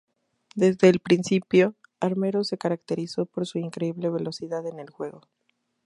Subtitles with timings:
[0.55, 5.21] Desde el principio, Armero se caracterizó por su increíble velocidad en el juego.